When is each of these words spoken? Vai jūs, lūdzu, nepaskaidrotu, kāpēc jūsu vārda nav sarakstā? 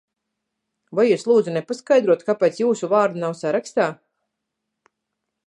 Vai 0.99 1.03
jūs, 1.07 1.25
lūdzu, 1.31 1.53
nepaskaidrotu, 1.57 2.27
kāpēc 2.31 2.59
jūsu 2.63 2.91
vārda 2.95 3.23
nav 3.27 3.37
sarakstā? 3.43 3.91